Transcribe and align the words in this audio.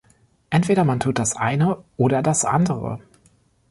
Entweder 0.49 0.83
man 0.83 0.99
tut 0.99 1.19
das 1.19 1.35
eine 1.35 1.83
oder 1.95 2.23
das 2.23 2.43
andere. 2.43 2.99